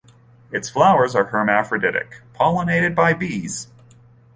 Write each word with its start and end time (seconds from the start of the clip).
Its 0.51 0.67
flowers 0.67 1.13
are 1.13 1.25
hermaphroditic, 1.25 2.21
pollinated 2.33 2.95
by 2.95 3.13
bees. 3.13 3.67